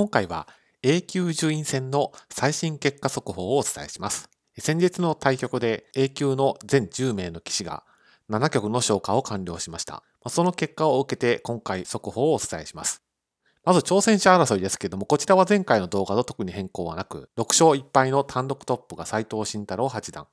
[0.00, 0.48] 今回は
[0.82, 4.30] A 級順位戦の最新結果速報をお伝えします。
[4.56, 7.84] 先日の対局で A 級の全10名の棋士が
[8.30, 10.02] 7局の消化を完了しました。
[10.26, 13.02] その結果を受けて今回速報をお伝えします。
[13.62, 20.28] まず挑戦者争いですけども、こちらは前回の動画と特に変更はなく、6勝1敗の単独トップが斎藤慎太郎八段。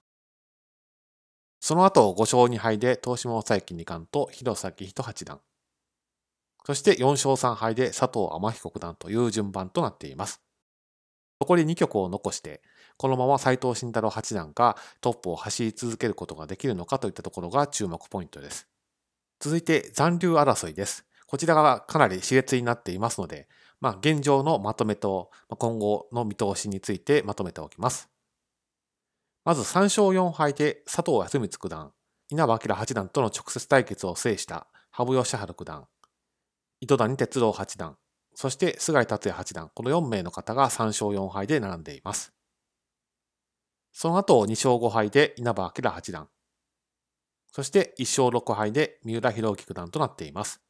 [1.60, 5.42] その後5勝2敗で東島正幸二冠と弘前人八段。
[6.68, 10.42] そして4勝3敗で佐藤天彦九段という順番となっています。
[11.40, 12.62] 残り2局を残して、
[12.98, 18.68] このまま斎藤慎太郎八段がトップを走り続けることができるのかといったところが注目ポイントです。
[19.40, 21.06] 続いて残留争いです。
[21.26, 23.48] こちらがかなり熾烈になっていますので、
[23.80, 28.10] まあ、現状のまとめと今後の見通しについてまとめておきます。
[29.46, 31.94] まず3勝4敗で佐藤康光九段、
[32.28, 35.88] 稲葉明八段との直接対決を制した羽生善治九段、
[36.80, 37.98] 糸谷哲郎八段、
[38.36, 42.34] そして菅井達也八段、この4名の方が3勝4敗で並んでいます。
[43.94, 46.30] その後2勝5敗で稲葉明八段、
[47.52, 50.62] そして1勝6敗で三浦弘之九段となっています。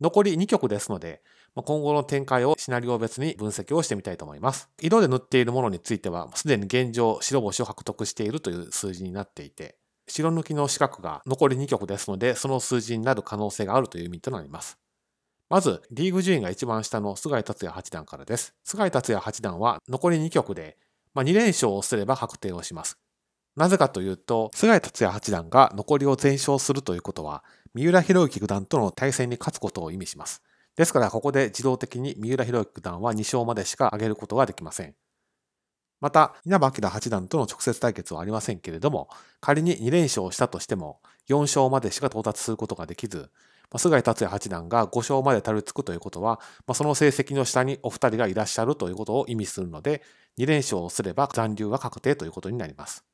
[0.00, 1.22] 残り2局ですので、
[1.54, 4.70] 今後の展開をシナリオ別に分析をしてみたいと思います。
[4.80, 9.76] 色で塗っているものについては、すでに現状白星を獲得しているという数字になっていて、
[10.08, 14.78] 白抜きの四角が残り2局ですので、その数字になる可能性があるという意味となります。
[15.54, 18.56] まず、リーグ順位が一番下の菅井達也八段からです。
[18.64, 20.76] 菅井達也八段は残り2局で、
[21.14, 22.98] まあ、2連勝をすれば確定をします。
[23.54, 30.42] なぜかというと、菅井達也八段が残りを全勝するということは、三浦博之九段との対戦に勝つことを意味します。
[30.74, 34.96] ですから、ここで自動的に三浦博之九段は2勝までしか上げることができません。
[36.00, 39.08] また、稲葉明八段との直接対決はありませんけれども、
[39.40, 43.30] 仮に2連勝したとしても、4勝までしか到達することができず、
[43.78, 50.02] 菅井達也八段が5勝までたどり着くということは、まあ、その成績の下にお二人がいらっしゃるということを意味するので、
[50.38, 53.04] 2連勝をすれば残留が確定ということになります。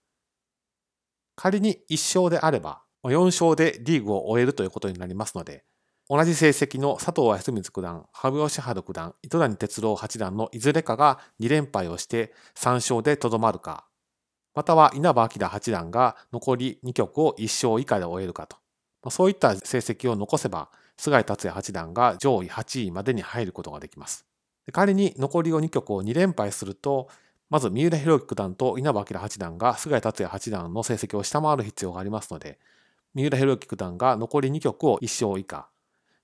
[1.37, 5.65] 仮に1勝であれば、4勝でリーグを終えるということになりますので、
[6.09, 13.87] 同じ成績の佐藤康光九段、羽生善治九段、糸谷哲郎八段のいずれかが2連敗をして3勝でとどまるか、
[14.55, 18.57] または稲葉明八段が残り2局を1勝以下で終えるかと。
[19.09, 20.69] そういった成績を残せば、
[20.99, 24.27] 菅井達也八段が上位8位までに入ることができます。
[24.73, 27.09] 仮に残りを2局を2連敗すると、
[27.49, 32.59] まず三浦弘之九段と稲葉明八段が菅井達也八段の成績を下回る必要がありますので、
[33.15, 35.69] 三浦弘之九段が残り2局を1勝以下、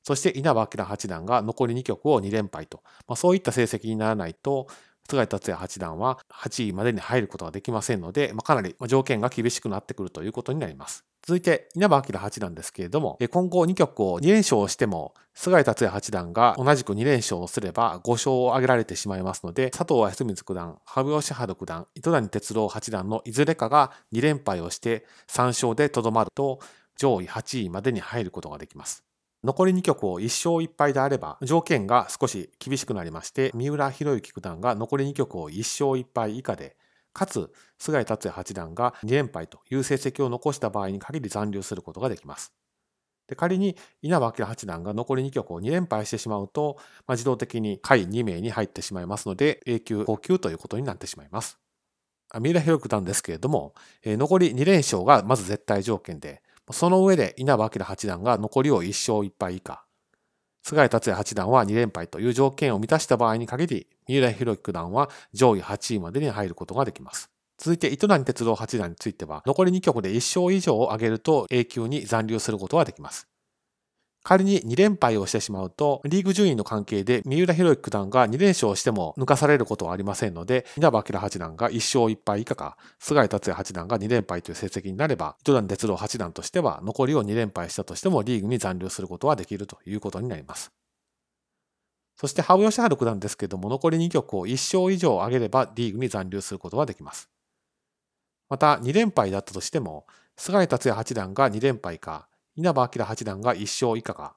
[0.03, 4.69] そして稲葉明八段が残り2局を2連敗と、まあ、そういった成績にならないと、
[5.09, 11.05] 菅井達也八段は8位までに入ることができませんので、まあ、かなり条件が厳しくなってくるということになります。
[11.27, 26.61] 続いて、稲葉明八段ですけれども、今後2局を2連勝しても、菅井達也八段が同じく2連勝をすれば5勝を挙げられてしまいますので、佐藤康光九段、羽生善治九段、糸谷哲郎八段のいずれかが2連敗をして3勝でとどまると、
[26.97, 29.03] 上位8位までに入ることができます。
[29.43, 36.77] 残り2局を1勝1敗であれば、条件が少し厳しくなりまして、三浦博之九段が残り2局を1勝1敗以下で、
[37.17, 42.53] かつ菅井達也八段が2連敗という成績を残した場合に限り残留することができます。
[43.27, 51.59] で仮に稲葉明八段が残り2局を2連敗してしまうと、まあ、自動的に下位2名に入ってしまいますので A 級5級ということになってしまいます。
[52.39, 59.86] 三浦博九段ですけれども、えー、残り2連勝がまず絶対条件で、その上で稲葉明八段が残りを1勝1敗以下、
[60.69, 67.31] 菅井達也八段は2連敗という条件を満たした場合に限り、三浦博之九段は上位8位までに入ることができます。
[67.57, 73.29] 続いて、糸谷哲郎八段については、残り2局で1勝以上を挙げると永久に残留することができます。
[74.27, 90.73] 仮に2連敗をしてしまうと、リーグ順位の関係で三浦弘之九段が2連勝しても抜かされることはありませんので、稲葉明八段が1勝1敗以下か、菅井達也八段が2連敗という成績になれば、糸谷哲郎八段としては残りを2連敗したとしてもリーグに残留することはできるということになります。
[92.17, 97.31] そして羽生善治九段ですけども、残り2局を1勝以上上げればリーグに残留することができます。
[98.49, 100.05] また、2連敗だったとしても、
[100.37, 102.27] 菅井達也八段が2連敗か、
[102.57, 104.35] 稲葉明八段が1勝以下か、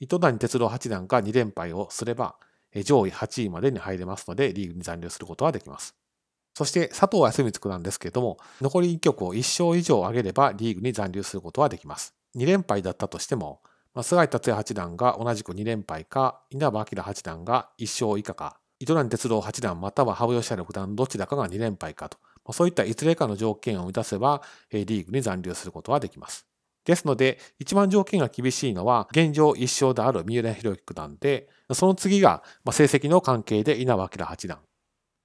[0.00, 2.36] 糸谷哲郎八段が2連敗をすれば、
[2.84, 5.96] 上位8位までに入れますので、リーグに残留することはできます。
[6.54, 12.14] そして佐藤康光九段ですけれども、残り1局を1勝以上上げればリーグに残留することはできます。
[12.36, 13.60] 2連敗だったとしても、
[14.02, 22.18] 菅井達也八段が同じく2連敗か、稲葉明八段が1勝以下か、糸谷哲郎八段または羽生善治九段どちらかが2連敗かと、
[22.52, 26.46] そういったいずれかの条件を満たせば、リーグに残留することはできます。
[26.88, 32.42] ですので、一番条件が厳しいのは、現状1勝である三浦博之九段で、その次が、
[32.72, 34.60] 成績の関係で稲葉明八段。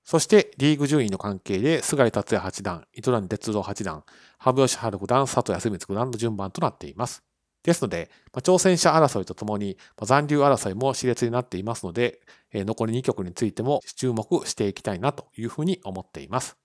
[0.03, 4.03] そしてリーグ順位の関係で菅井達也八段、糸谷哲郎八段、
[4.39, 7.23] 羽生善治九段、佐藤康光九段の順番となっています。
[7.63, 12.19] ですので、挑戦者争いとともに、残留争いも熾烈になっていますので、
[12.51, 16.57] 残り2局についても注目していきたいなというふうに思っています。